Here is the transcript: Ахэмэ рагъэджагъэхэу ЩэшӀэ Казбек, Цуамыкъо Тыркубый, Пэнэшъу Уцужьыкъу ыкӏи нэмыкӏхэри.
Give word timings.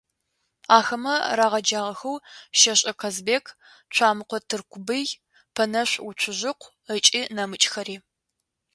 Ахэмэ 0.77 1.13
рагъэджагъэхэу 1.37 2.23
ЩэшӀэ 2.59 2.91
Казбек, 3.01 3.45
Цуамыкъо 3.93 4.37
Тыркубый, 4.47 5.05
Пэнэшъу 5.55 6.05
Уцужьыкъу 6.07 6.73
ыкӏи 6.95 7.21
нэмыкӏхэри. 7.35 7.97